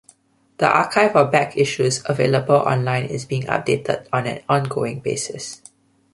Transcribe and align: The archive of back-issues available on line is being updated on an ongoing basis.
The 0.57 0.67
archive 0.67 1.15
of 1.15 1.31
back-issues 1.31 2.01
available 2.07 2.59
on 2.63 2.83
line 2.83 3.05
is 3.05 3.23
being 3.25 3.43
updated 3.43 4.07
on 4.11 4.25
an 4.25 4.41
ongoing 4.49 4.99
basis. 4.99 5.61